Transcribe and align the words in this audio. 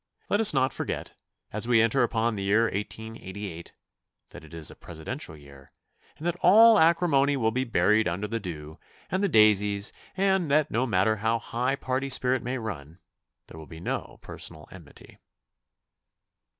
Let 0.29 0.39
us 0.39 0.51
not 0.51 0.73
forget, 0.73 1.13
as 1.53 1.67
we 1.67 1.79
enter 1.79 2.01
upon 2.01 2.35
the 2.35 2.41
year 2.41 2.63
1888, 2.63 3.71
that 4.31 4.43
it 4.43 4.51
is 4.51 4.71
a 4.71 4.75
Presidential 4.75 5.37
year, 5.37 5.71
and 6.17 6.25
that 6.25 6.35
all 6.41 6.79
acrimony 6.79 7.37
will 7.37 7.51
be 7.51 7.65
buried 7.65 8.07
under 8.07 8.27
the 8.27 8.39
dew 8.39 8.79
and 9.11 9.23
the 9.23 9.29
daisies, 9.29 9.93
and 10.17 10.49
that 10.49 10.71
no 10.71 10.87
matter 10.87 11.17
how 11.17 11.37
high 11.37 11.75
party 11.75 12.09
spirit 12.09 12.41
may 12.41 12.57
run, 12.57 12.97
there 13.45 13.59
will 13.59 13.67
be 13.67 13.79
no 13.79 14.17
personal 14.23 14.67
enmity. 14.71 15.19